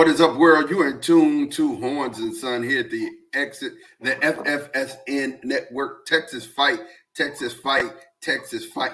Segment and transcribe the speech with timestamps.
[0.00, 0.70] What is up, world?
[0.70, 6.06] You are in tune to Hornz and Son here at the exit, the FFSN network.
[6.06, 6.80] Texas fight,
[7.14, 8.92] Texas fight, Texas fight.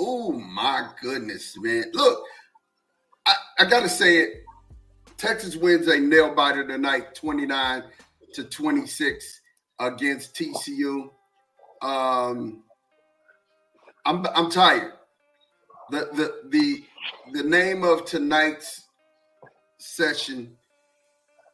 [0.00, 1.84] Oh my goodness, man.
[1.92, 2.24] Look,
[3.24, 4.42] I, I gotta say it.
[5.16, 7.84] Texas wins a nail biter tonight, 29
[8.34, 9.40] to 26
[9.78, 11.08] against TCU.
[11.82, 12.64] Um
[14.04, 14.94] I'm I'm tired.
[15.92, 16.84] The the the
[17.32, 18.87] the name of tonight's
[19.78, 20.56] session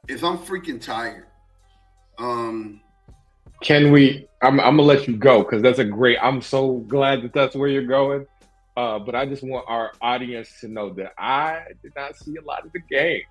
[0.08, 1.26] is I'm freaking tired.
[2.18, 2.80] Um,
[3.62, 4.28] Can we?
[4.42, 6.18] I'm, I'm gonna let you go because that's a great.
[6.20, 8.26] I'm so glad that that's where you're going.
[8.76, 12.42] Uh, but I just want our audience to know that I did not see a
[12.42, 13.22] lot of the game.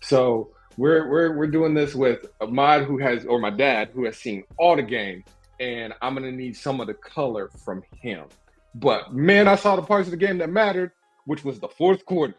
[0.00, 4.16] So we're we're we're doing this with Ahmad, who has, or my dad, who has
[4.16, 5.24] seen all the game,
[5.60, 8.26] and I'm gonna need some of the color from him.
[8.74, 10.92] But man, I saw the parts of the game that mattered,
[11.24, 12.34] which was the fourth quarter.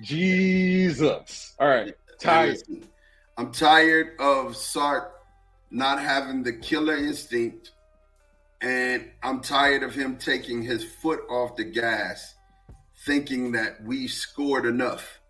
[0.00, 1.54] Jesus.
[1.58, 2.58] All right, tired.
[3.36, 5.14] I'm tired of Sark
[5.70, 7.72] not having the killer instinct,
[8.60, 12.34] and I'm tired of him taking his foot off the gas,
[13.04, 15.20] thinking that we scored enough.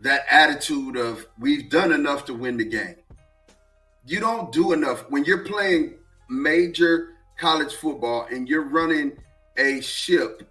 [0.00, 2.96] That attitude of we've done enough to win the game.
[4.06, 5.94] You don't do enough when you're playing
[6.28, 9.12] major college football and you're running
[9.56, 10.48] a ship.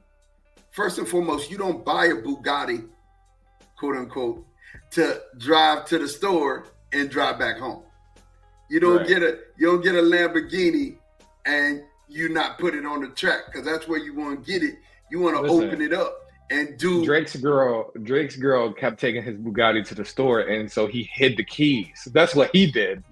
[0.72, 2.88] First and foremost, you don't buy a Bugatti,
[3.84, 4.46] quote unquote,
[4.92, 7.84] to drive to the store and drive back home.
[8.70, 9.08] You don't Right.
[9.08, 10.96] get a you don't get a Lamborghini
[11.46, 14.64] and you not put it on the track because that's where you want to get
[14.64, 14.76] it.
[15.12, 16.18] You want to open it up
[16.50, 20.88] and do Drake's girl, Drake's girl kept taking his Bugatti to the store, and so
[20.88, 22.08] he hid the keys.
[22.14, 23.04] That's what he did.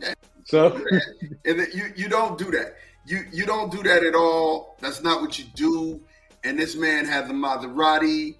[0.45, 0.81] So
[1.45, 2.75] and you you don't do that.
[3.05, 4.77] You you don't do that at all.
[4.79, 5.99] That's not what you do.
[6.45, 8.35] And this man has a Maserati,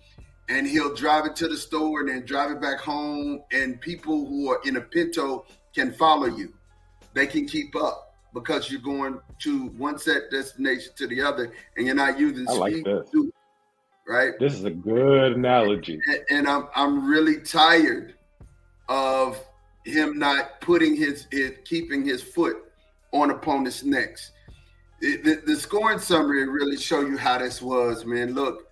[0.52, 3.42] and he'll drive it to the store and then drive it back home.
[3.54, 6.54] And people who are in a Pinto can follow you.
[7.14, 11.86] They can keep up because you're going to one set destination to the other, and
[11.86, 13.10] you're not using I like speed this.
[14.08, 14.32] right?
[14.40, 16.00] this is a good analogy.
[16.08, 18.16] and, and I'm I'm really tired
[18.88, 19.42] of
[19.86, 22.58] him not putting his, his keeping his foot
[23.12, 24.32] on opponents' necks.
[25.02, 28.34] It- the, the scoring summary really show you how this was, man.
[28.34, 28.71] Look,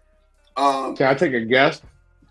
[0.60, 1.82] um, Can I take a guess?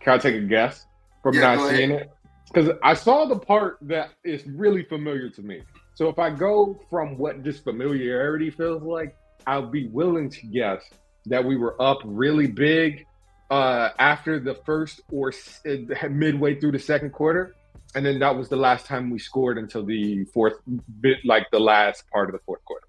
[0.00, 0.84] Can I take a guess
[1.22, 2.10] from Yeah, not seeing it?
[2.52, 5.62] because I saw the part that is really familiar to me.
[5.94, 9.14] So if I go from what just familiarity feels like,
[9.46, 10.82] I'll be willing to guess
[11.26, 13.06] that we were up really big
[13.50, 17.54] uh, after the first or s- uh, midway through the second quarter,
[17.94, 20.54] and then that was the last time we scored until the fourth
[21.00, 22.86] bit, like the last part of the fourth quarter,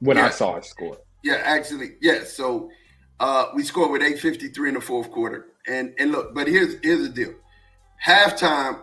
[0.00, 0.98] when I saw us score.
[1.22, 2.36] Yeah, actually, yes.
[2.36, 2.70] So
[3.22, 7.02] uh, we scored with 8:53 in the fourth quarter, and and look, but here's here's
[7.02, 7.34] the deal.
[8.04, 8.80] Halftime,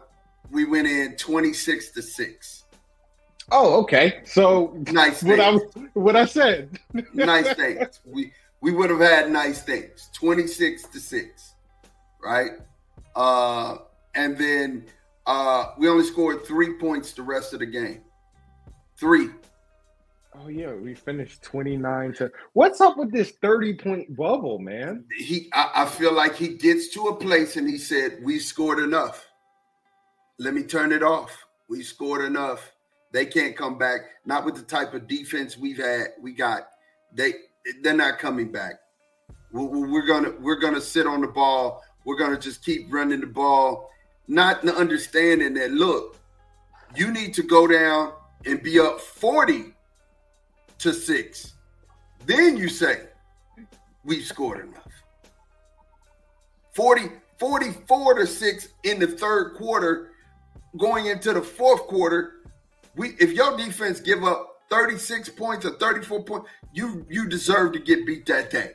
[0.49, 2.63] we went in 26 to six.
[3.51, 4.21] Oh, okay.
[4.23, 5.55] So Nice what I
[5.93, 6.79] what I said.
[7.13, 7.99] nice things.
[8.05, 8.31] We
[8.61, 10.09] we would have had nice things.
[10.13, 11.53] 26 to 6.
[12.23, 12.51] Right?
[13.15, 13.77] Uh
[14.15, 14.85] and then
[15.25, 18.01] uh we only scored 3 points the rest of the game.
[18.97, 19.29] 3.
[20.35, 22.31] Oh yeah, we finished twenty nine to.
[22.53, 25.05] What's up with this thirty point bubble, man?
[25.17, 28.79] He I, I feel like he gets to a place and he said, "We scored
[28.79, 29.27] enough.
[30.37, 31.35] Let me turn it off.
[31.67, 32.71] We scored enough.
[33.11, 34.01] They can't come back.
[34.25, 36.09] Not with the type of defense we've had.
[36.21, 36.69] We got.
[37.13, 37.33] They
[37.81, 38.75] they're not coming back.
[39.51, 41.83] We- we- We're gonna we're gonna sit on the ball.
[42.05, 43.89] We're gonna just keep running the ball,
[44.27, 45.71] not understanding that.
[45.71, 46.17] Look,
[46.95, 48.13] you need to go down
[48.45, 49.73] and be up forty
[50.79, 51.53] to six.
[52.25, 53.03] Then you say
[54.03, 54.85] we've scored enough.
[56.73, 60.11] 40, 44 to 6 in the third quarter,
[60.77, 62.35] going into the fourth quarter.
[62.95, 67.79] We if your defense give up 36 points or 34 points, you you deserve to
[67.79, 68.71] get beat that day.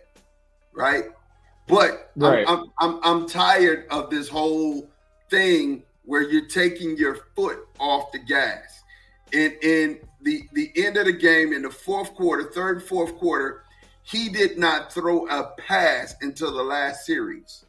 [0.72, 1.04] Right?
[1.68, 2.10] But
[2.46, 4.90] I'm- I'm, I'm I'm tired of this whole
[5.30, 8.82] thing where you're taking your foot off the gas.
[9.32, 13.64] and in the the end of the game in the fourth quarter, third fourth quarter,
[14.02, 17.64] he did not throw a pass until the last series.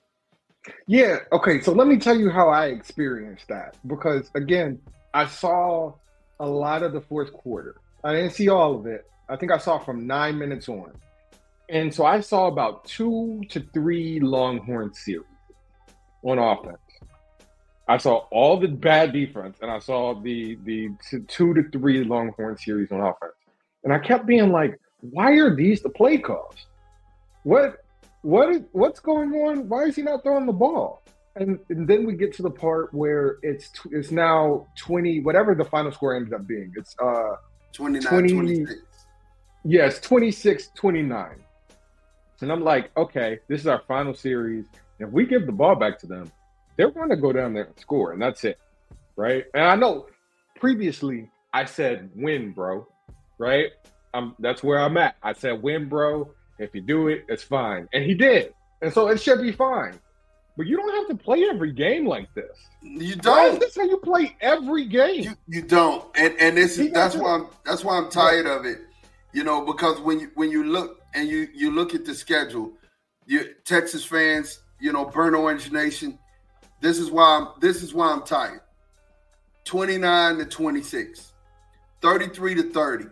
[0.87, 1.19] Yeah.
[1.31, 1.61] Okay.
[1.61, 4.79] So let me tell you how I experienced that because again,
[5.13, 5.93] I saw
[6.39, 7.75] a lot of the fourth quarter.
[8.03, 9.05] I didn't see all of it.
[9.29, 10.91] I think I saw from nine minutes on,
[11.69, 15.25] and so I saw about two to three Longhorn series
[16.23, 16.77] on offense.
[17.87, 20.89] I saw all the bad defense, and I saw the the
[21.27, 23.33] two to three Longhorn series on offense,
[23.83, 26.65] and I kept being like, "Why are these the play calls?
[27.43, 27.83] What
[28.21, 29.69] what is what's going on?
[29.69, 31.03] Why is he not throwing the ball?"
[31.35, 35.53] And, and then we get to the part where it's tw- it's now twenty whatever
[35.53, 36.73] the final score ended up being.
[36.75, 37.35] It's uh
[37.73, 38.81] 29, 20 26.
[39.65, 41.35] Yes, 26 29.
[42.41, 44.65] And I'm like, okay, this is our final series.
[44.99, 46.31] If we give the ball back to them,
[46.77, 48.59] they're going to go down there and score, and that's it.
[49.15, 49.45] Right.
[49.53, 50.07] And I know
[50.55, 52.87] previously I said win, bro.
[53.37, 53.71] Right.
[54.13, 55.15] Um, that's where I'm at.
[55.23, 56.31] I said win, bro.
[56.59, 57.87] If you do it, it's fine.
[57.93, 58.53] And he did.
[58.81, 59.99] And so it should be fine.
[60.57, 62.57] But you don't have to play every game like this.
[62.81, 63.59] You don't.
[63.59, 65.23] this how you play every game?
[65.23, 66.05] You, you don't.
[66.15, 68.79] And and this is that's why I'm that's why I'm tired of it.
[69.33, 72.71] You know, because when you when you look and you you look at the schedule,
[73.25, 76.17] you Texas fans, you know, Burn Orange Nation,
[76.85, 78.61] this is why I'm this is why I'm tired.
[79.63, 81.33] 29 to 26,
[81.99, 83.05] 33 to 30,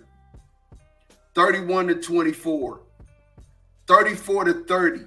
[1.33, 2.81] 31 to 24,
[3.87, 4.99] 34 to 30.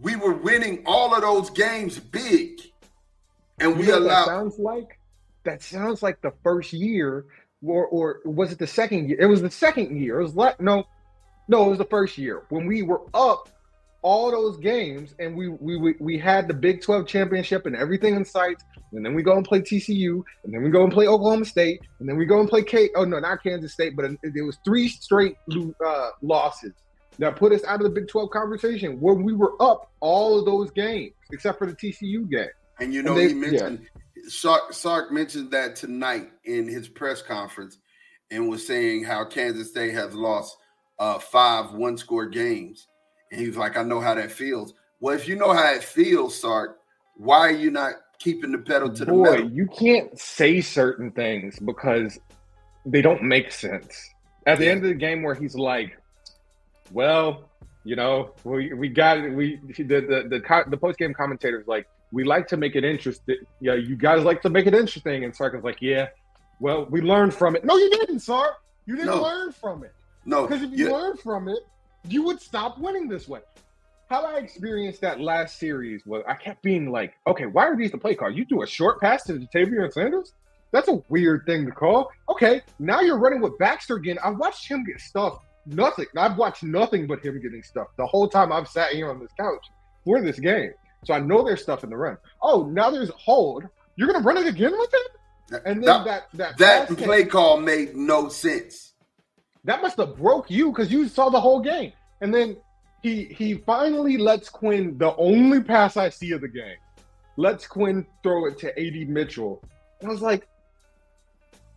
[0.00, 2.60] We were winning all of those games big.
[3.60, 4.98] And You we know that allowed sounds like?
[5.44, 7.26] That sounds like the first year,
[7.64, 9.18] or or was it the second year?
[9.20, 10.18] It was the second year.
[10.18, 10.88] It was like no,
[11.46, 13.48] no, it was the first year when we were up
[14.06, 18.14] all those games, and we we we, we had the Big Twelve championship and everything
[18.14, 18.56] in sight.
[18.92, 21.80] And then we go and play TCU, and then we go and play Oklahoma State,
[21.98, 22.88] and then we go and play K.
[22.94, 25.34] Oh no, not Kansas State, but it, was three straight
[25.84, 26.72] uh, losses
[27.18, 30.44] that put us out of the Big Twelve conversation where we were up all of
[30.46, 32.46] those games except for the TCU game.
[32.78, 33.88] And you And know, they- he mentioned
[34.28, 37.78] Sark, Sark mentioned that tonight in his press conference
[38.30, 40.56] and was saying how Kansas State has lost
[41.00, 42.86] uh, five one score games.
[43.36, 44.72] And he was like, I know how that feels.
[44.98, 46.78] Well, if you know how it feels, Sark,
[47.16, 49.50] why are you not keeping the pedal to the Boy, metal?
[49.50, 52.18] you can't say certain things because
[52.86, 54.08] they don't make sense.
[54.46, 54.70] At the Yeah.
[54.72, 55.98] end of the game, where he's like,
[56.92, 57.50] "Well,
[57.84, 59.30] you know, we we got it.
[59.34, 63.36] We the the the, the post game commentators like we like to make it interesting.
[63.60, 66.08] Yeah, you guys like to make it interesting." And Sark is like, "Yeah,
[66.60, 67.64] well, we learned from it.
[67.66, 68.54] No, you didn't, Sark.
[68.86, 69.22] You didn't No.
[69.22, 69.92] learn from it.
[70.24, 71.58] No, Because if you you- learned from it,
[72.08, 73.40] you would stop winning this way.
[74.08, 77.90] How I experienced that last series was I kept being like, okay, why are these
[77.90, 78.36] the play cards?
[78.36, 80.32] You do a short pass to Ja'Tavion Sanders?
[80.72, 82.10] That's a weird thing to call.
[82.28, 84.18] Okay, now you're running with Baxter again.
[84.22, 85.44] I watched him get stuffed.
[85.66, 86.06] Nothing.
[86.16, 89.32] I've watched nothing but him getting stuffed the whole time I've sat here on this
[89.38, 89.66] couch
[90.04, 90.70] for this game.
[91.04, 92.16] So I know there's stuff in the run.
[92.42, 93.64] Oh, now there's hold.
[93.96, 95.60] You're gonna run it again with him?
[95.64, 98.92] And then that that that pass play catch- call made no sense.
[99.66, 101.92] That must have broke you because you saw the whole game.
[102.20, 102.56] And then
[103.02, 106.76] he he finally lets Quinn the only pass I see of the game.
[107.36, 109.62] Lets Quinn throw it to AD Mitchell.
[110.00, 110.48] And I was like,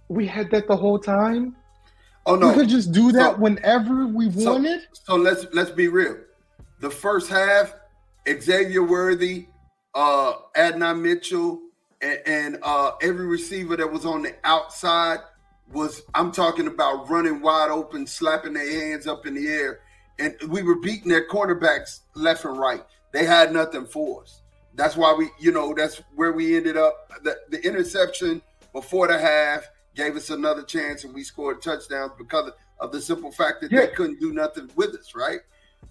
[0.07, 1.55] we had that the whole time.
[2.25, 4.81] Oh no, We could just do that So- whenever we so, wanted.
[4.93, 6.17] So let's let's be real.
[6.79, 7.73] The first half,
[8.27, 9.47] Xavier Worthy,
[9.95, 11.59] uh, Adonai Mitchell,
[12.01, 15.19] and, and uh, every receiver that was on the outside
[15.71, 19.79] was I'm talking about running wide open, slapping their hands up in the air,
[20.17, 22.83] and we were beating their cornerbacks left and right.
[23.11, 24.41] They had nothing for us.
[24.75, 27.11] That's why we, you know, that's where we ended up.
[27.23, 28.41] The, the interception
[28.73, 33.31] before the half gave us another chance, and we scored touchdowns because of, the simple
[33.31, 33.81] fact that Yeah.
[33.81, 35.13] they couldn't do nothing with us.
[35.15, 35.39] Right?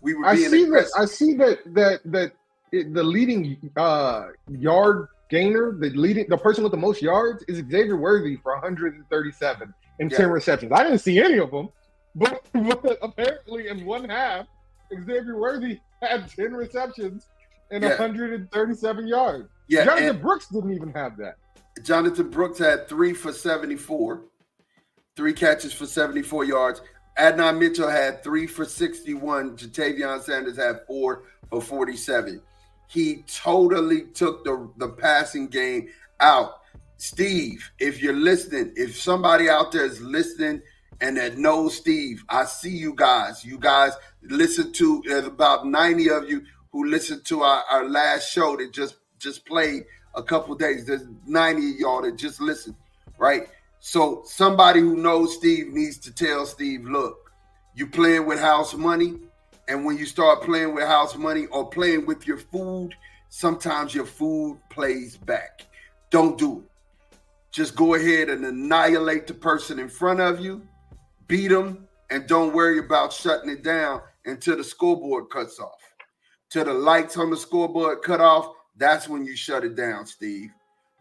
[0.01, 0.89] We were I being see that.
[0.97, 1.59] I see that.
[1.75, 2.33] That that
[2.73, 7.59] it, the leading uh, yard gainer, the leading, the person with the most yards is
[7.59, 10.73] Xavier Worthy for 137 and 10 receptions.
[10.73, 11.69] I didn't see any of them,
[12.15, 14.47] but, but apparently in one half,
[14.93, 17.27] Xavier Worthy had 10 receptions
[17.71, 17.91] and Yeah.
[17.91, 19.49] 137 yards.
[19.69, 21.37] yeah, Jonathan Brooks didn't even have that.
[21.83, 24.23] Jonathan Brooks had three for 74,
[25.17, 26.81] three catches for 74 yards.
[27.19, 29.57] Adonai Mitchell had three for 61.
[29.57, 32.41] Ja'Tavion Sanders had four for 47.
[32.89, 35.89] He totally took the, the passing game
[36.21, 36.63] out.
[36.97, 40.63] Steve, if you're listening, if somebody out there is listening
[41.01, 43.45] and that knows Steve, I see you guys.
[43.45, 43.93] You guys
[44.23, 46.43] listen to there's about 90 of you
[46.73, 50.87] who listened to our, our last show that just just played a couple days.
[50.87, 52.77] There's 90 of y'all that just listened,
[53.19, 53.49] right?
[53.81, 57.31] So somebody who knows Steve needs to tell Steve, look,
[57.75, 59.19] you playing with house money,
[59.69, 62.95] and when you start playing with house money or playing with your food,
[63.29, 65.67] sometimes your food plays back.
[66.11, 67.19] Don't do it.
[67.53, 70.67] Just go ahead and annihilate the person in front of you,
[71.27, 75.81] beat them, and don't worry about shutting it down until the scoreboard cuts off.
[76.51, 80.51] Till the lights on the scoreboard cut off, that's when you shut it down, Steve.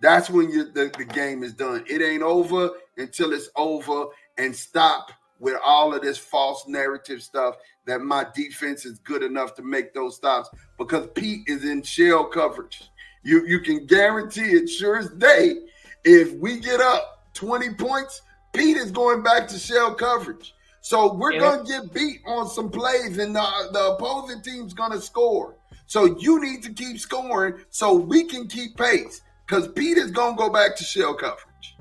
[0.02, 1.86] That's when you the, the game is done.
[1.88, 4.08] It ain't over until it's over
[4.38, 9.56] and stop with all of this false narrative stuff that my defense is good enough
[9.56, 12.84] to make those stops because Pete is in shell coverage.
[13.24, 15.56] You you can guarantee it sure as day
[16.04, 18.22] if we get up 20 points,
[18.54, 20.54] Pete is going back to shell coverage.
[20.82, 21.40] So we're Yeah.
[21.40, 25.56] going to get beat on some plays and the, the opposing team's going to score.
[25.86, 30.36] So you need to keep scoring so we can keep pace because Pete is going
[30.36, 31.78] to go back to shell coverage.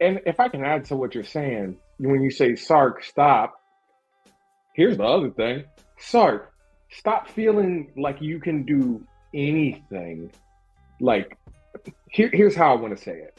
[0.00, 3.54] And if I can add to what you're saying, when you say Sark, stop.
[4.74, 5.64] Here's the other thing,
[5.98, 6.52] Sark,
[6.90, 10.30] stop feeling like you can do anything.
[11.00, 11.36] Like,
[12.10, 13.38] here, here's how I want to say it.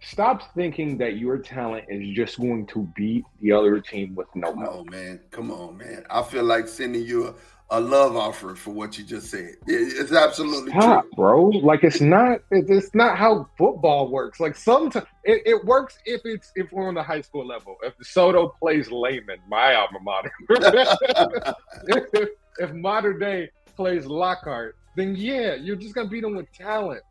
[0.00, 4.54] Stop thinking that your talent is just going to beat the other team with no
[4.56, 4.80] help.
[4.80, 5.20] on, man.
[5.30, 6.04] Come on, man.
[6.10, 7.34] I feel like sending you a,
[7.72, 9.56] a love offer for what you just said.
[9.66, 11.10] It's absolutely Stop, true.
[11.16, 11.44] bro.
[11.48, 12.40] Like it's not.
[12.50, 14.40] It's not how football works.
[14.40, 17.76] Like sometimes it, it works if it's if we're on the high school level.
[17.82, 20.30] If Soto plays Lehman, my alma mater.
[20.50, 27.02] if, if modern day plays Lockhart, then yeah, you're just gonna beat them with talent.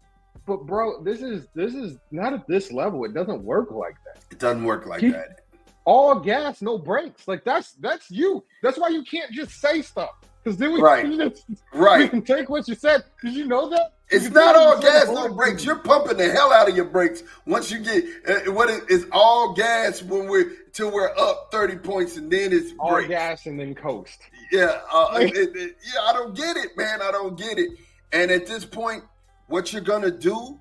[0.45, 3.03] But bro, this is this is not at this level.
[3.05, 4.21] It doesn't work like that.
[4.29, 5.39] It doesn't work like Keep- that.
[5.85, 7.27] All gas, no brakes.
[7.27, 8.43] Like that's that's you.
[8.61, 10.11] That's why you can't just say stuff.
[10.43, 11.03] Because then we Right.
[11.03, 11.43] can just,
[11.73, 12.09] we Right.
[12.09, 13.03] can take what you said.
[13.21, 13.93] Did you know that?
[14.09, 15.63] It's not all gas, no brakes.
[15.63, 18.03] You're pumping the hell out of your brakes once you get
[18.47, 22.51] uh, what is it's all gas when we're till we're up 30 points and then
[22.51, 23.07] it's all brakes.
[23.07, 24.19] gas and then coast.
[24.51, 27.01] Yeah, uh, it- it- it- yeah, I don't get it, man.
[27.01, 27.69] I don't get it.
[28.11, 29.03] And at this point,
[29.47, 30.59] what you're gonna do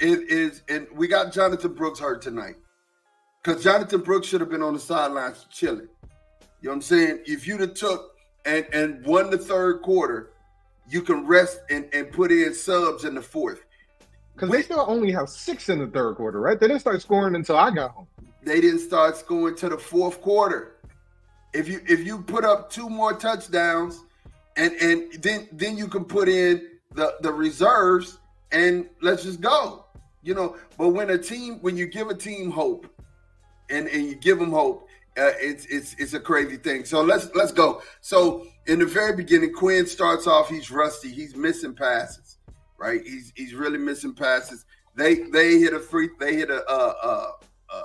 [0.00, 2.54] is, is and we got Jonathan Brooks hurt tonight
[3.42, 5.88] because Jonathan Brooks should have been on the sidelines chilling.
[6.62, 7.22] You know what I'm saying?
[7.26, 8.12] If you'd have took
[8.46, 10.30] and and won the third quarter,
[10.88, 13.64] you can rest and, and put in subs in the fourth.
[14.34, 16.58] Because they still only have six in the third quarter, right?
[16.60, 18.06] They didn't start scoring until I got home.
[18.42, 20.76] They didn't start scoring to the fourth quarter.
[21.52, 24.04] If you if you put up two more touchdowns,
[24.56, 28.18] and and then then you can put in the the reserves
[28.52, 29.84] and let's just go.
[30.22, 32.86] You know, but when a team when you give a team hope,
[33.70, 36.84] and and you give them hope, uh, it's it's it's a crazy thing.
[36.84, 37.82] So let's let's go.
[38.00, 40.48] So in the very beginning, Quinn starts off.
[40.48, 41.10] He's rusty.
[41.10, 42.38] He's missing passes.
[42.78, 43.00] Right.
[43.02, 44.66] He's he's really missing passes.
[44.94, 46.10] They they hit a free.
[46.20, 47.34] They hit a a
[47.70, 47.82] a,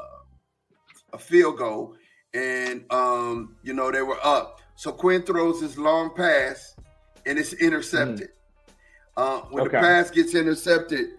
[1.14, 1.96] a, field goal,
[2.34, 4.60] and um you know they were up.
[4.76, 6.76] So Quinn throws his long pass,
[7.26, 8.30] and it's intercepted.
[9.16, 11.10] Uh, when the pass gets intercepted,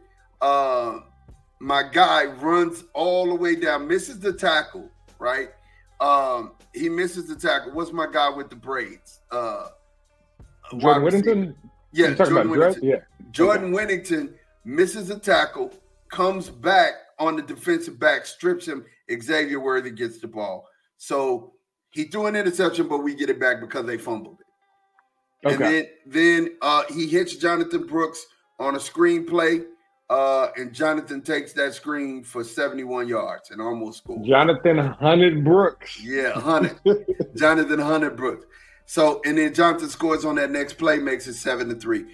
[0.40, 0.99] uh,
[1.61, 5.50] my guy runs all the way down, misses the tackle, right?
[6.02, 7.73] Um, he misses the tackle.
[7.73, 9.21] What's my guy with the braids?
[9.30, 9.68] Uh,
[10.78, 11.54] Jordan Whittington.
[11.92, 12.66] Yeah, you talking Jordan about?
[12.68, 12.88] Whittington.
[12.88, 12.97] Yeah.
[13.30, 15.73] Jordan Whittington misses a tackle,
[16.11, 18.85] comes back on the defensive back, strips him.
[19.11, 20.66] Xavier Worthy gets the ball.
[20.97, 21.52] So
[21.90, 24.47] he threw an interception, but we get it back because they fumbled it.
[25.52, 25.73] And Okay.
[25.73, 28.25] then then uh, he hits Jonathan Brooks
[28.59, 29.62] on a screen play,
[30.12, 34.28] uh, and Jonathan takes that screen for 71 yards and almost scores.
[34.28, 35.99] Jonathan Hunted Brooks.
[36.02, 36.76] Yeah, Hunter.
[37.37, 38.45] Jonathan Hunter Brooks.
[38.85, 42.04] So and then Jonathan scores on that next play, makes it seven to three.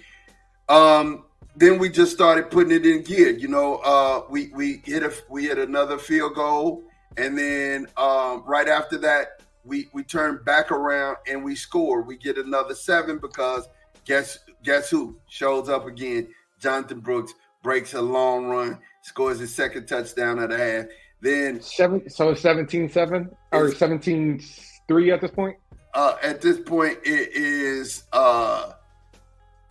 [0.69, 1.25] Um,
[1.57, 3.31] then we just started putting it in gear.
[3.31, 6.83] You know, uh, we we hit a we hit another field goal,
[7.17, 12.01] and then um, right after that, we we turn back around and we score.
[12.01, 13.67] We get another seven because
[14.05, 16.29] guess guess who shows up again?
[16.61, 20.85] Jonathan Brooks breaks a long run, scores his second touchdown of the half.
[21.21, 25.57] Then Seven, so 17-7 or 17-3 at this point?
[25.93, 28.71] uh, at this point it is uh,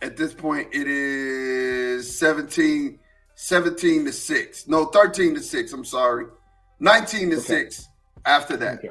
[0.01, 2.99] at this point it is 17
[3.35, 6.25] 17 to 6 no 13 to 6 i'm sorry
[6.81, 7.45] 19 to Okay.
[7.45, 7.87] 6
[8.25, 8.89] after that Okay.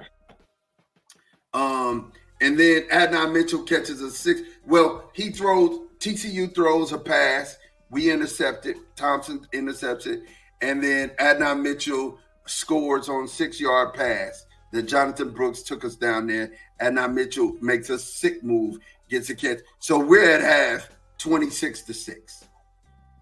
[1.55, 7.57] um and then adonai mitchell catches a six well he throws tcu throws a pass
[7.91, 8.77] we intercepted.
[8.97, 10.23] thompson intercepted.
[10.61, 16.27] and then adonai mitchell scores on six yard pass that jonathan brooks took us down
[16.27, 18.79] there adonai mitchell makes a sick move
[19.09, 22.45] gets a catch so we're at half 26 to 6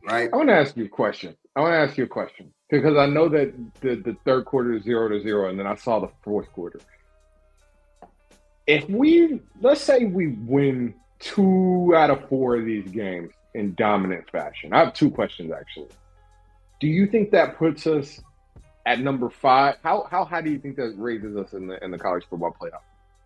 [0.08, 1.36] right I want to ask you a question.
[1.56, 4.74] I want to ask you a question because I know that the, the third quarter
[4.74, 6.80] is zero to zero, and then I saw the fourth quarter.
[8.66, 14.28] If we, let's say we win two out of four of these games in dominant
[14.30, 15.88] fashion, I have two questions actually.
[16.80, 18.20] Do you think that puts us
[18.84, 19.76] at number five?
[19.82, 22.54] How how high do you think that raises us in the in the college football
[22.60, 22.80] playoff?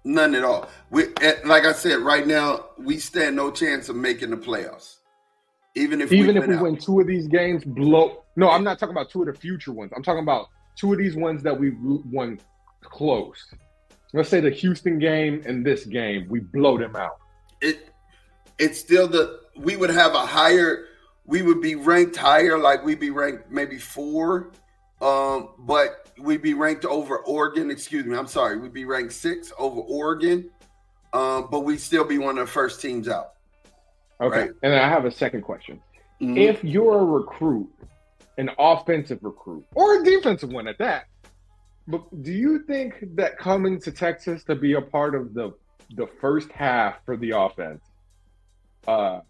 [0.04, 0.68] None at all.
[0.90, 1.09] We,
[1.44, 4.96] like I said, right now we stand no chance of making the playoffs.
[5.74, 6.62] Even if Even we if win we out.
[6.62, 8.24] win two of these games, blow.
[8.37, 9.92] No, I'm not talking about two of the future ones.
[9.94, 12.40] I'm talking about two of these ones that we won
[12.83, 13.44] close.
[14.14, 17.18] Let's say the Houston game and this game, we blow them out.
[17.61, 17.92] it
[18.59, 20.86] it's still the we would have a higher
[21.26, 24.50] we would be ranked higher like we'd be ranked maybe four
[25.00, 29.52] um but we'd be ranked over oregon excuse me i'm sorry we'd be ranked six
[29.58, 30.50] over oregon
[31.12, 33.32] um but we'd still be one of the first teams out
[34.20, 34.40] Okay.
[34.40, 34.50] Right.
[34.62, 35.80] And then I have a second question.
[36.20, 36.36] Mhm.
[36.36, 37.70] If you're a recruit,
[38.36, 41.06] an offensive recruit, or a defensive one at that,
[41.88, 45.52] but do you think that coming to Texas to be a part of the
[45.96, 47.82] the first half for the offense,
[48.86, 49.20] uh,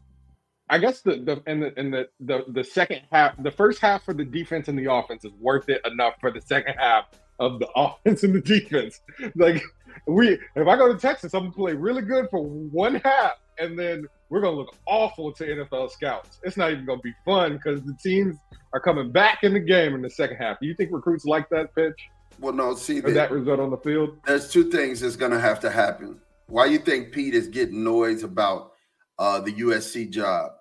[0.70, 4.04] I guess the the and the and the, the the second half, the first half
[4.04, 7.06] for the defense and the offense is worth it enough for the second half
[7.40, 9.00] of the offense and the defense.
[9.34, 9.62] Like
[10.06, 13.76] we, if I go to Texas, I'm gonna play really good for one half, and
[13.76, 16.38] then we're gonna look awful to NFL scouts.
[16.44, 18.36] It's not even gonna be fun because the teams
[18.72, 20.60] are coming back in the game in the second half.
[20.60, 21.98] Do you think recruits like that pitch
[22.38, 24.16] well no see or that result on the field?
[24.24, 26.20] there's two things that's going to have to happen.
[26.46, 28.72] Why you think Pete is getting noise about
[29.18, 30.52] uh, the USC job?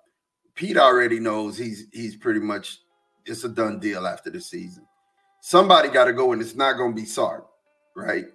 [0.60, 2.80] Pete already knows he's he's pretty much
[3.24, 4.86] it's a done deal after the season.
[5.40, 7.46] Somebody got to go, and it's not going to be Sark,
[7.96, 8.26] right?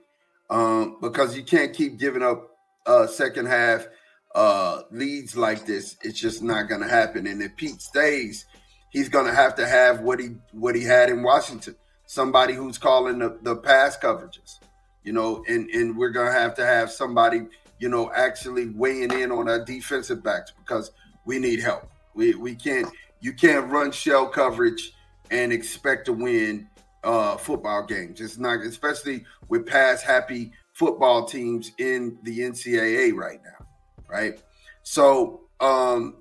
[0.50, 2.50] Um, because you can't keep giving up
[2.88, 3.86] uh, second half
[4.34, 5.98] uh, leads like this.
[6.02, 7.28] It's just not going to happen.
[7.28, 8.48] And if Pete stays,
[8.90, 11.76] he's going to have to have what he what he had in Washington.
[12.08, 14.56] Somebody who's calling the, the pass coverages
[15.04, 17.44] you know, and and we're gonna have to have somebody,
[17.78, 20.92] you know, actually weighing in on our defensive backs because
[21.28, 21.88] we need help.
[22.16, 22.88] We we can't
[23.20, 24.94] you can't run shell coverage
[25.32, 26.68] and expect to win
[27.04, 28.22] uh football games.
[28.22, 33.66] It's not especially with pass happy football teams in the NCAA right now,
[34.10, 34.42] right?
[34.84, 36.16] So um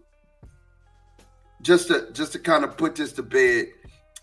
[1.62, 3.68] just to just to kind of put this to bed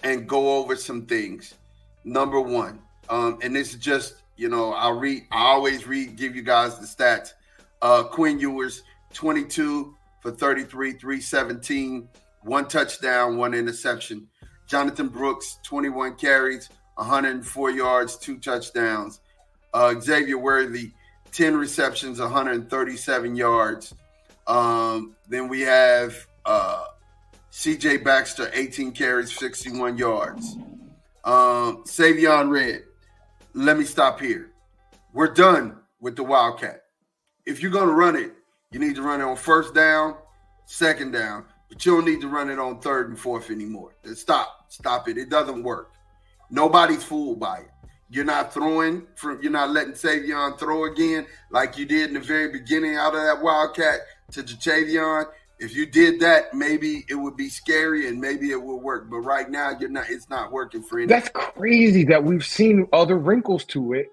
[0.03, 1.55] and go over some things.
[2.03, 5.23] Number one, um, and this is just you know I'll read.
[5.31, 7.33] I always read, give you guys the stats.
[7.81, 12.07] Uh, Quinn Ewers, 22 for 33, 317,
[12.43, 14.27] one touchdown, one interception.
[14.67, 19.19] Jonathan Brooks, 21 carries, 104 yards, two touchdowns.
[19.73, 20.91] Uh, Xavier Worthy,
[21.31, 23.93] 10 receptions, 137 yards.
[24.47, 26.85] Um, then we have uh,
[27.51, 30.55] CJ Baxter, 18 carries, 61 yards.
[31.23, 32.83] Um, Savion Red,
[33.53, 34.51] let me stop here.
[35.13, 36.83] We're done with the Wildcat.
[37.45, 38.33] If you're going to run it,
[38.71, 40.15] you need to run it on first down,
[40.65, 43.93] second down, but you don't need to run it on third and fourth anymore.
[44.13, 45.17] Stop, stop it.
[45.17, 45.91] It doesn't work.
[46.49, 47.69] Nobody's fooled by it.
[48.09, 49.41] You're not throwing from.
[49.41, 53.21] You're not letting Savion throw again like you did in the very beginning out of
[53.21, 55.27] that Wildcat to Ja'Tavion.
[55.59, 59.09] If you did that, maybe it would be scary and maybe it would work.
[59.09, 60.09] But right now, you're not.
[60.09, 61.07] It's not working for you.
[61.07, 64.11] That's crazy that we've seen other wrinkles to it,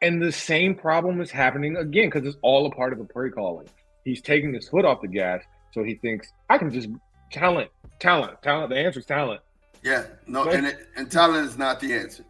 [0.00, 3.28] and the same problem is happening again because it's all a part of the play
[3.28, 3.68] calling.
[4.04, 6.88] He's taking his foot off the gas, so he thinks I can just
[7.30, 8.70] talent, talent, talent.
[8.70, 9.40] The answer is talent.
[9.82, 12.24] Yeah, no, and it, and talent is not the answer.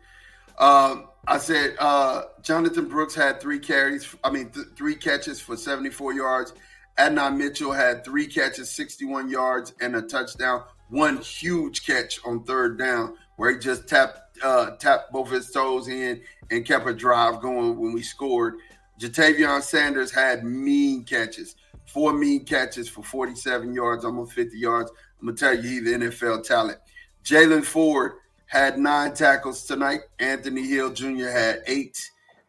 [0.59, 4.15] Um, I said uh, Jonathan Brooks had three carries.
[4.23, 6.53] I mean, th- three catches for 74 yards.
[6.99, 10.65] Adonai Mitchell had three catches, 61 yards, and a touchdown.
[10.91, 15.89] One huge catch on third down where he just tapped uh, tapped both his toes
[15.89, 18.55] in and kept a drive going when we scored.
[19.01, 24.91] Ja'Tavion Sanders had mean catches, four mean catches for 47 yards, almost 50 yards.
[25.21, 26.79] I'm gonna tell you, he's the NFL talent.
[27.25, 28.13] Jaylan Ford
[28.47, 30.01] had nine tackles tonight.
[30.19, 31.29] Anthony Hill Jr.
[31.29, 31.99] had eight,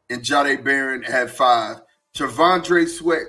[0.10, 1.82] and Jahdae Barron had five.
[2.14, 3.28] T'Vondre Sweat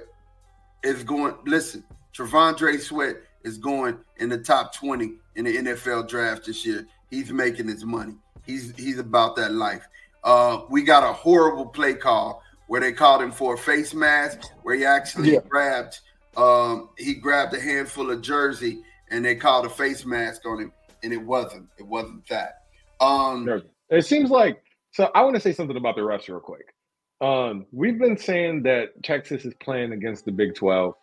[0.82, 1.34] is going.
[1.46, 6.86] Listen, T'Vondre Sweat is going in the top twenty in the NFL draft this year.
[7.10, 8.16] He's making his money.
[8.44, 9.86] He's he's about that life.
[10.24, 14.40] Uh, we got a horrible play call where they called him for a face mask,
[14.62, 15.40] where he actually yeah.
[15.48, 16.00] grabbed
[16.36, 20.72] um, he grabbed a handful of jersey and they called a face mask on him,
[21.02, 21.68] and it wasn't.
[21.78, 22.62] It wasn't that.
[23.00, 25.10] Um, it seems like so.
[25.14, 26.74] I want to say something about the refs real quick.
[27.20, 30.94] Um, we've been saying that Texas is playing against the Big Twelve,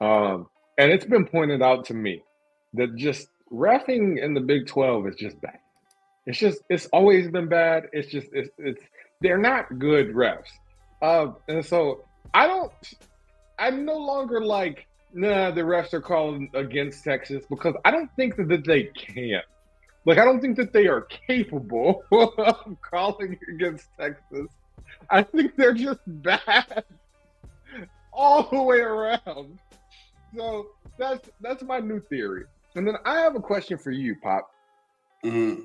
[0.00, 0.48] um,
[0.78, 2.22] and it's been pointed out to me
[2.74, 5.58] that just refing in the Big Twelve is just bad.
[6.26, 7.84] It's just it's always been bad.
[7.92, 8.80] It's just it's, it's
[9.20, 10.48] they're not good refs,
[11.02, 12.72] uh, and so I don't.
[13.58, 15.50] I'm no longer like nah.
[15.50, 19.44] The refs are calling against Texas because I don't think that, that they can't.
[20.04, 24.48] Like, I don't think that they are capable of calling against Texas.
[25.10, 26.84] I think they're just bad
[28.12, 29.58] all the way around.
[30.36, 32.44] So that's that's my new theory.
[32.74, 34.50] And then I have a question for you, Pop.
[35.24, 35.64] Mm-hmm.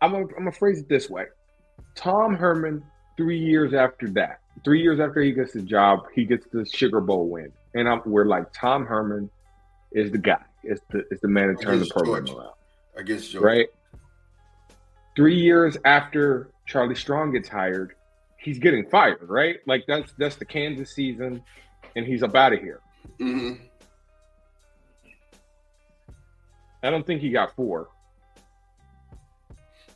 [0.00, 1.26] I'm I'm gonna phrase it this way:
[1.94, 2.84] Tom Herman,
[3.16, 7.00] three years after that, three years after he gets the job, he gets the Sugar
[7.00, 9.30] Bowl win, and I'm, we're like, Tom Herman
[9.92, 12.40] is the guy is the is the man to turn the program Georgia.
[12.40, 12.54] around.
[12.96, 13.46] Against Georgia.
[13.46, 13.66] Right.
[15.16, 17.94] Three years after Charlie Strong gets hired,
[18.38, 19.28] he's getting fired.
[19.28, 19.56] Right.
[19.66, 21.42] Like that's that's the Kansas season,
[21.96, 22.80] and he's up out of here.
[23.18, 23.64] Mm-hmm.
[26.82, 27.88] I don't think he got four.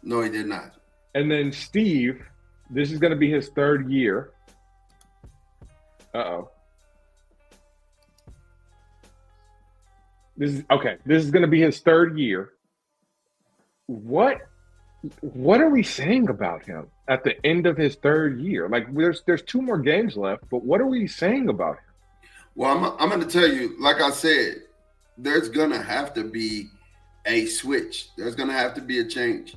[0.03, 0.73] No, he did not.
[1.15, 2.23] And then Steve,
[2.71, 4.31] this is going to be his third year.
[6.15, 6.51] Uh oh.
[10.37, 10.97] This is okay.
[11.07, 12.53] This is going to be his third year.
[13.87, 14.39] What
[15.21, 18.69] what are we saying about him at the end of his third year?
[18.69, 21.85] Like there's there's two more games left, but what are we saying about him?
[22.55, 24.63] Well, I'm I'm going to tell you, like I said,
[25.17, 26.69] there's going to have to be
[27.25, 28.09] a switch.
[28.17, 29.57] There's going to have to be a change.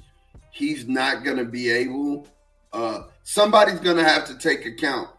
[0.52, 2.28] He's not going to be able
[2.74, 5.10] uh somebody's going to have to take account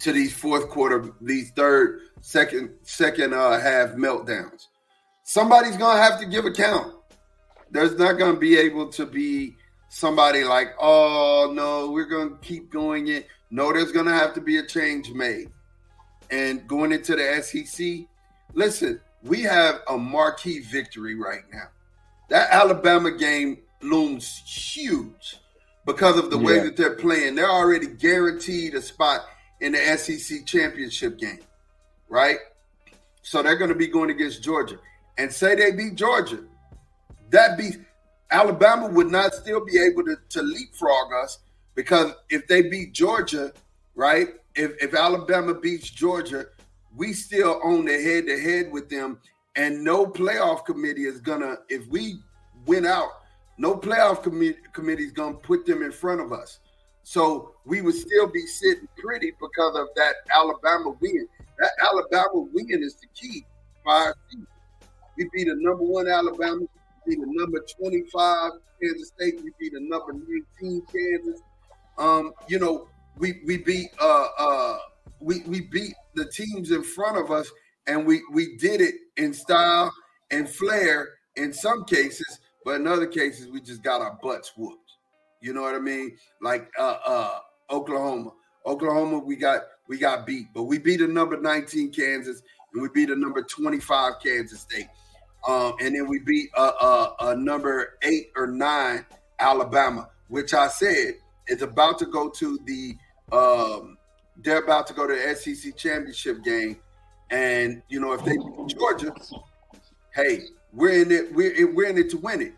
[0.00, 4.66] to these fourth quarter, these third, second, second uh half meltdowns
[5.22, 6.94] somebody's going to have to give account.
[7.70, 9.56] There's not going to be able to be
[9.88, 13.24] somebody like, oh, no, we're going to keep going in.
[13.50, 15.50] No, there's going to have to be a change made.
[16.30, 18.06] And going into the SEC,
[18.54, 21.68] listen, we have a marquee victory right now.
[22.28, 25.36] That Alabama game looms huge
[25.86, 26.44] because of the yeah.
[26.44, 27.34] way that they're playing.
[27.34, 29.22] They're already guaranteed a spot
[29.60, 31.40] in the SEC championship game,
[32.08, 32.38] right?
[33.22, 34.78] So they're going to be going against Georgia
[35.18, 36.40] and say they beat Georgia,
[37.30, 37.70] that be
[38.30, 41.38] Alabama would not still be able to, to leapfrog us
[41.74, 43.52] because if they beat Georgia,
[43.94, 44.28] right?
[44.54, 46.46] If, if Alabama beats Georgia,
[46.96, 49.18] we still own the head to head with them,
[49.56, 51.56] and no playoff committee is gonna.
[51.68, 52.20] If we
[52.66, 53.21] win out,
[53.58, 56.60] no playoff committee committee is gonna put them in front of us.
[57.04, 61.26] So we would still be sitting pretty because of that Alabama win.
[61.58, 63.44] That Alabama win is the key
[63.82, 64.46] for our season.
[65.16, 66.60] We beat a number one Alabama.
[67.06, 69.40] We beat a number 25 Kansas State.
[69.42, 71.42] We beat a number 19 Kansas.
[71.98, 72.88] Um, you know,
[73.18, 74.78] we we beat uh uh
[75.20, 77.50] we we beat the teams in front of us
[77.86, 79.92] and we we did it in style
[80.30, 84.78] and flair in some cases, but in other cases we just got our butts whooped.
[85.40, 86.16] You know what I mean?
[86.40, 87.38] Like uh uh
[87.70, 88.32] Oklahoma.
[88.64, 92.88] Oklahoma, we got we got beat, but we beat a number 19 Kansas and we
[92.94, 94.86] beat a number 25 Kansas State.
[95.46, 99.04] Um, and then we beat a, a, a, number eight or nine
[99.40, 101.14] Alabama, which I said
[101.48, 102.96] is about to go to the.
[103.32, 103.98] Um,
[104.36, 106.78] they're about to go to the SEC championship game,
[107.30, 109.12] and you know if they beat Georgia,
[110.14, 110.42] hey,
[110.72, 111.34] we're in it.
[111.34, 112.54] We're we're in it to win it.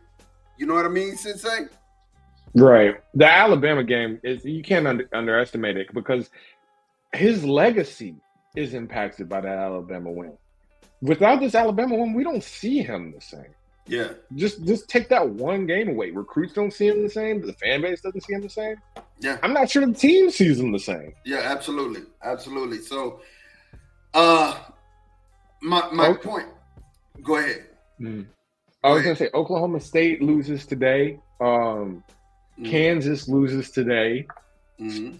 [0.56, 1.66] You know what I mean, Sensei?
[2.54, 2.96] Right.
[3.14, 6.30] The Alabama game is you can't under, underestimate it because
[7.12, 8.14] his legacy
[8.54, 10.32] is impacted by that Alabama win.
[11.02, 13.52] Without this Alabama win, we don't see him the same.
[13.86, 14.12] Yeah.
[14.34, 16.10] Just just take that one game away.
[16.10, 17.44] Recruits don't see him the same.
[17.44, 18.76] The fan base doesn't see him the same.
[19.20, 19.38] Yeah.
[19.42, 21.12] I'm not sure the team sees him the same.
[21.24, 22.02] Yeah, absolutely.
[22.22, 22.78] Absolutely.
[22.78, 23.20] So
[24.14, 24.58] uh
[25.60, 26.28] my my okay.
[26.28, 26.48] point.
[27.22, 27.66] Go ahead.
[28.00, 28.26] Mm.
[28.82, 31.18] I was gonna say Oklahoma State loses today.
[31.40, 32.04] Um
[32.58, 32.70] mm.
[32.70, 34.26] Kansas loses today.
[34.80, 35.16] Mm-hmm.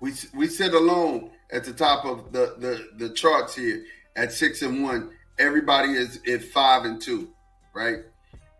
[0.00, 3.84] We we sit alone at the top of the, the the charts here
[4.16, 5.10] at six and one.
[5.38, 7.30] Everybody is at five and two,
[7.74, 7.98] right?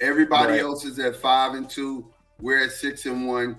[0.01, 0.61] Everybody right.
[0.61, 2.07] else is at five and two.
[2.40, 3.59] We're at six and one.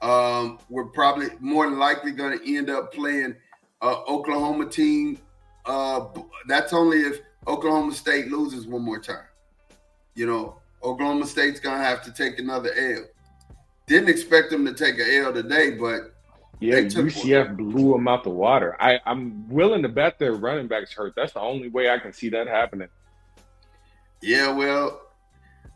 [0.00, 3.36] Um, we're probably more than likely going to end up playing
[3.82, 5.18] uh, Oklahoma team.
[5.66, 6.06] Uh,
[6.48, 9.24] that's only if Oklahoma State loses won more time.
[10.14, 13.04] You know, Oklahoma State's going to have to take another L.
[13.86, 16.14] Didn't expect them to take an L today, but
[16.60, 17.56] yeah, UCF one.
[17.56, 18.76] blew them out the water.
[18.80, 21.14] I, I'm willing to bet their running backs hurt.
[21.16, 22.88] That's the only way I can see that happening.
[24.20, 25.00] Yeah, well,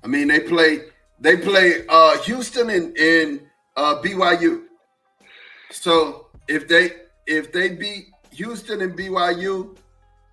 [0.05, 0.83] I mean they play
[1.19, 3.41] they play uh, Houston and, and
[3.77, 4.63] uh, BYU.
[5.71, 6.93] So if they
[7.27, 9.77] if they beat Houston and BYU,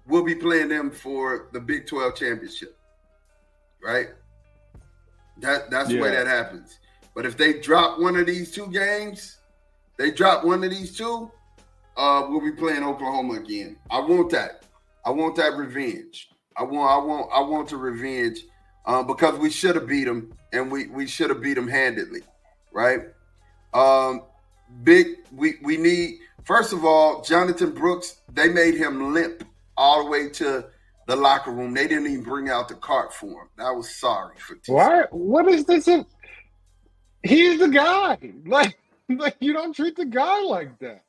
[0.07, 2.77] we'll be playing them for the Big 12 championship.
[3.83, 4.09] Right?
[5.37, 5.97] That that's yeah.
[5.97, 6.79] the way that happens.
[7.15, 9.37] But if they drop one of these two games,
[9.97, 11.31] they drop one of these two,
[11.97, 13.77] uh, we'll be playing Oklahoma again.
[13.91, 14.63] I want that.
[15.05, 16.29] I want that revenge.
[16.57, 18.45] I want I want I want the revenge
[18.85, 22.21] uh, because we should have beat them and we we should have beat them handedly,
[22.71, 23.01] right?
[23.73, 24.23] Um,
[24.83, 28.21] big we we need first of all Jonathan Brooks.
[28.31, 29.43] They made him limp
[29.77, 30.65] all the way to
[31.07, 31.73] the locker room.
[31.73, 33.49] They didn't even bring out the cart for him.
[33.59, 34.55] I was sorry for.
[34.55, 34.69] TC.
[34.73, 35.03] Why?
[35.11, 35.87] What is this?
[37.23, 38.17] He's the guy.
[38.45, 38.77] Like
[39.09, 41.03] like you don't treat the guy like that.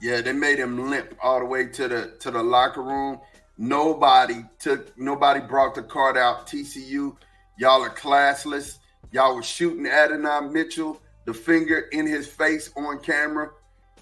[0.00, 3.20] Yeah, they made him limp all the way to the to the locker room.
[3.56, 6.46] Nobody took nobody brought the card out.
[6.46, 7.16] TCU,
[7.58, 8.78] y'all are classless.
[9.12, 13.50] Y'all were shooting Adonai Mitchell the finger in his face on camera,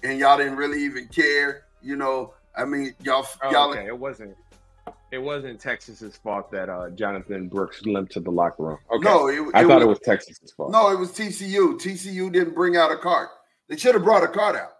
[0.01, 1.65] and y'all didn't really even care.
[1.81, 3.71] You know, I mean, y'all oh, y'all.
[3.71, 4.35] Okay, it wasn't.
[5.11, 8.77] It wasn't Texas's fault that uh, Jonathan Brooks limped to the locker room.
[8.91, 9.03] Okay.
[9.03, 10.71] No, it, it I thought was, it was Texas's fault.
[10.71, 11.79] No, it was TCU.
[11.79, 13.29] TCU didn't bring out a card.
[13.69, 14.71] They should have brought a card out.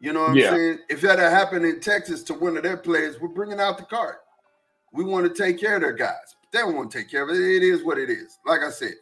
[0.00, 0.78] You know what I'm saying?
[0.88, 3.84] If that had happened in Texas to one of their players, we're bringing out the
[3.84, 4.16] card.
[4.92, 6.34] We want to take care of their guys.
[6.52, 7.40] They don't want to take care of it.
[7.40, 8.36] It is what it is.
[8.44, 8.94] Like I said,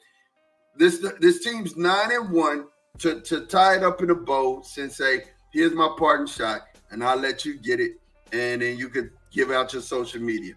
[0.76, 2.66] this this team's nine and one
[2.98, 4.62] to, to tie it up in a bow.
[4.62, 7.92] Sensei, here's my parting shot, and I'll let you get it,
[8.32, 10.54] and then you could give out your social media.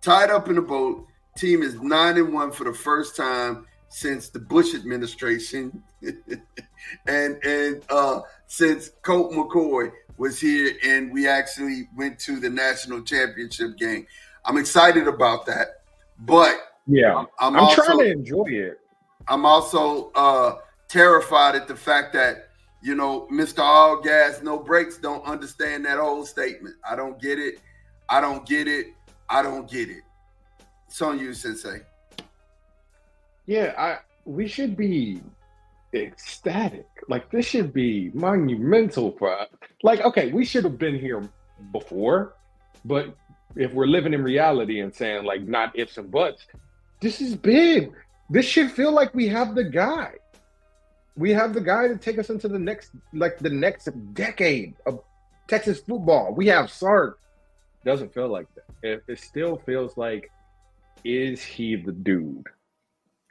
[0.00, 1.06] Tied up in the boat.
[1.36, 5.82] Team is nine and one for the first time since the Bush administration,
[7.06, 13.02] and and uh, since Colt McCoy was here, and we actually went to the national
[13.02, 14.06] championship game.
[14.44, 15.82] I'm excited about that,
[16.20, 18.80] but yeah, I'm, I'm, I'm also, trying to enjoy it.
[19.28, 20.56] I'm also uh,
[20.88, 22.50] terrified at the fact that
[22.82, 23.60] you know Mr.
[23.60, 26.76] All Gas No Brakes don't understand that whole statement.
[26.88, 27.60] I don't get it.
[28.08, 28.88] I don't get it.
[29.28, 30.02] I don't get it.
[30.88, 31.80] It's on you, Sensei.
[33.46, 35.20] Yeah, I we should be
[35.94, 36.86] ecstatic.
[37.08, 39.46] Like this should be monumental for
[39.82, 41.28] like okay, we should have been here
[41.72, 42.34] before,
[42.84, 43.14] but
[43.56, 46.46] if we're living in reality and saying like not ifs and buts,
[47.00, 47.92] this is big.
[48.30, 50.12] This should feel like we have the guy.
[51.16, 55.02] We have the guy to take us into the next like the next decade of
[55.48, 56.32] Texas football.
[56.34, 57.18] We have Sark.
[57.84, 58.64] Doesn't feel like that.
[58.82, 60.30] It, it still feels like,
[61.04, 62.46] is he the dude?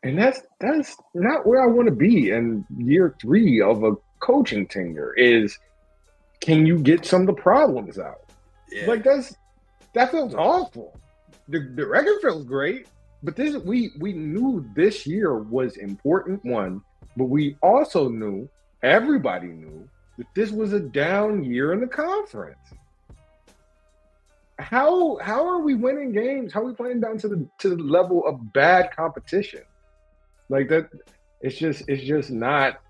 [0.04, 4.68] And that's that's not where I want to be in year three of a coaching
[4.68, 5.14] tenure.
[5.14, 5.58] Is
[6.40, 8.22] can you get some of the problems out?
[8.72, 8.88] Yeah.
[8.88, 9.36] Like that's
[9.94, 11.00] that feels awful.
[11.48, 12.88] The the record feels great,
[13.24, 16.82] but this we we knew this year was important one,
[17.18, 18.50] but we also knew
[18.84, 22.74] everybody knew that this was a down year in the conference
[24.62, 26.54] how how are we winning games?
[26.54, 29.62] How are we playing down to the to the level of bad competition?
[30.50, 30.90] Like that,
[31.42, 32.82] it's just it's just not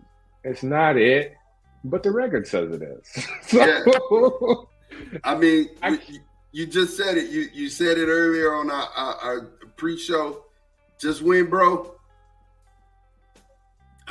[0.44, 1.36] it's not it.
[1.84, 3.26] But the record says it is.
[3.48, 5.18] so, yeah.
[5.24, 6.00] I mean, I,
[6.52, 7.32] you just said it.
[7.32, 9.42] You you said it earlier on our, our, our
[9.78, 10.44] pre-show.
[11.00, 11.96] Just win, bro.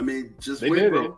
[0.00, 1.04] I mean, just They bro.
[1.04, 1.12] it.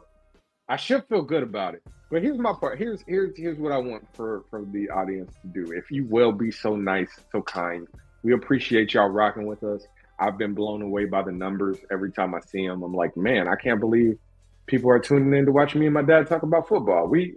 [0.68, 1.82] I should feel good about it.
[2.10, 2.78] But here's my part.
[2.78, 5.72] Here's here's here's what I want for for the audience to do.
[5.72, 7.86] If you will be so nice, so kind,
[8.24, 9.86] we appreciate y'all rocking with us.
[10.18, 12.82] I've been blown away by the numbers every time I see them.
[12.82, 14.18] I'm like, man, I can't believe
[14.66, 17.06] people are tuning in to watch me and my dad talk about football.
[17.06, 17.36] We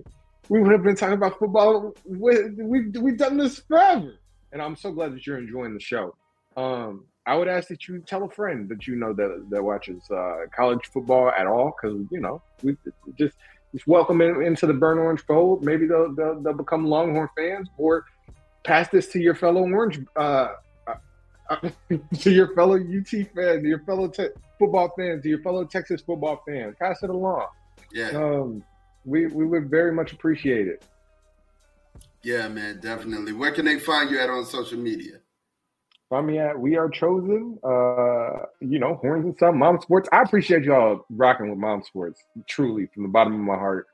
[0.50, 1.94] we would have been talking about football.
[2.06, 4.16] We we we've done this forever,
[4.52, 6.16] and I'm so glad that you're enjoying the show.
[6.58, 10.04] Um, I would ask that you tell a friend that you know that that watches
[10.12, 12.78] uh, college football at all, because you know we
[13.18, 13.36] just
[13.74, 15.64] just welcome them into the burn orange fold.
[15.64, 18.06] Maybe they'll, they'll they'll become Longhorn fans, or
[18.64, 20.50] pass this to your fellow orange, uh,
[21.50, 21.70] uh,
[22.20, 26.02] to your fellow UT fans, to your fellow te- football fans, to your fellow Texas
[26.02, 26.76] football fans.
[26.80, 27.48] Pass it along.
[27.92, 28.64] Yeah, Um,
[29.04, 30.84] we we would very much appreciate it.
[32.24, 33.34] yeah, man, definitely.
[33.34, 35.20] Where can they find you at on social media?
[36.10, 37.58] Find me at We Are Chosen.
[37.64, 40.08] Uh, you know, Hornz and Son, Mom Sports.
[40.12, 42.24] I appreciate y'all rocking with Mom Sports.
[42.48, 43.88] Truly, from the bottom of my heart.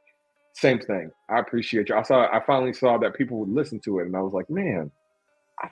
[0.53, 1.11] Same thing.
[1.29, 1.95] I appreciate you.
[1.95, 2.27] I saw.
[2.31, 4.91] I finally saw that people would listen to it, and I was like, man,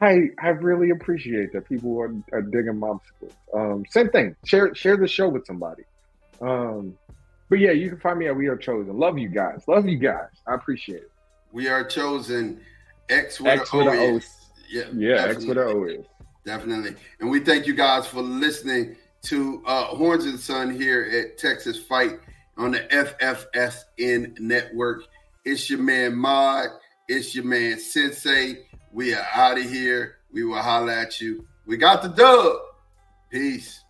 [0.02, 3.36] I I really appreciate that people are, are digging Mom Sports.
[3.54, 4.36] Um, same thing.
[4.46, 5.84] Share share the show with somebody.
[6.40, 6.98] Um,
[7.50, 8.98] but yeah, you can find me at We Are Chosen.
[8.98, 9.64] Love you guys.
[9.68, 10.30] Love you guys.
[10.48, 11.12] I appreciate it.
[11.52, 12.62] We are chosen.
[13.10, 14.20] X with X a with O O.
[14.70, 16.06] Yeah, Yeah, X with an O is.
[16.50, 16.96] Definitely.
[17.20, 21.78] And we thank you guys for listening to uh, Hornz and Son here at Texas
[21.78, 22.20] Fight
[22.58, 25.04] on the FFSN network.
[25.46, 26.70] It's your man Mod.
[27.08, 28.66] It's your man Sensei.
[28.92, 30.16] We are out of here.
[30.32, 31.46] We will holler at you.
[31.68, 32.56] We got the dub.
[33.30, 33.84] Peace.